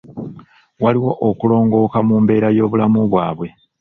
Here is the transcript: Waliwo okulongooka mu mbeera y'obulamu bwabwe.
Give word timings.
Waliwo 0.83 1.11
okulongooka 1.29 1.97
mu 2.07 2.15
mbeera 2.23 2.49
y'obulamu 2.57 2.99
bwabwe. 3.09 3.47